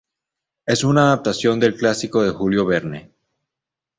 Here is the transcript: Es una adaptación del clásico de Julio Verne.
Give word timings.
Es 0.65 0.83
una 0.83 1.03
adaptación 1.09 1.59
del 1.59 1.75
clásico 1.75 2.23
de 2.23 2.31
Julio 2.31 2.65
Verne. 2.65 3.11